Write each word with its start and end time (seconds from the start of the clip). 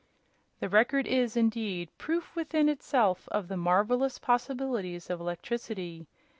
"The 0.61 0.67
Record 0.67 1.05
is, 1.05 1.37
indeed, 1.37 1.91
proof 1.99 2.35
within 2.35 2.69
itself 2.69 3.27
of 3.29 3.49
the 3.49 3.55
marvelous 3.55 4.17
possibilities 4.17 5.11
of 5.11 5.21
electricity. 5.21 6.07